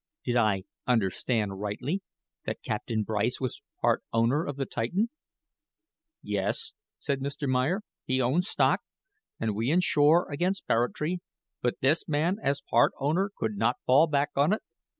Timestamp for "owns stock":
8.19-8.81